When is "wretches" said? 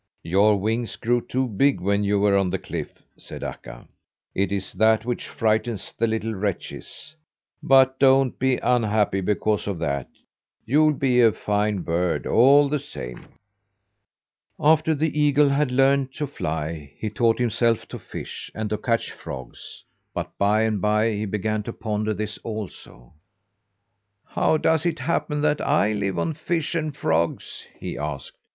6.33-7.15